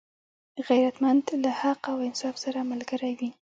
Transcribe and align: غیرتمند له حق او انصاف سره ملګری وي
غیرتمند 0.69 1.23
له 1.43 1.51
حق 1.61 1.81
او 1.91 1.97
انصاف 2.07 2.35
سره 2.43 2.59
ملګری 2.71 3.11
وي 3.19 3.29